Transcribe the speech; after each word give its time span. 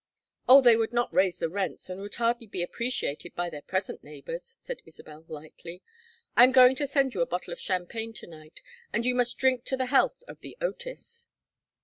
"Oh, 0.49 0.61
they 0.63 0.75
would 0.75 0.93
not 0.93 1.13
raise 1.13 1.37
the 1.37 1.47
rents, 1.47 1.87
and 1.87 2.01
would 2.01 2.15
hardly 2.15 2.47
be 2.47 2.63
appreciated 2.63 3.35
by 3.35 3.51
their 3.51 3.61
present 3.61 4.03
neighbors," 4.03 4.55
said 4.57 4.81
Isabel, 4.83 5.25
lightly. 5.27 5.83
"I 6.35 6.43
am 6.43 6.51
going 6.51 6.75
to 6.77 6.87
send 6.87 7.13
you 7.13 7.21
a 7.21 7.27
bottle 7.27 7.53
of 7.53 7.59
champagne 7.59 8.13
to 8.13 8.25
night, 8.25 8.63
and 8.91 9.05
you 9.05 9.13
must 9.13 9.37
drink 9.37 9.63
to 9.65 9.77
the 9.77 9.85
health 9.93 10.23
of 10.27 10.39
The 10.39 10.57
Otis." 10.59 11.27